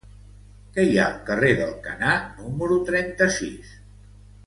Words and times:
Què 0.77 0.85
hi 0.91 0.97
ha 1.01 1.03
al 1.09 1.19
carrer 1.27 1.51
d'Alcanar 1.61 2.17
número 2.41 2.79
trenta-sis? 2.91 3.79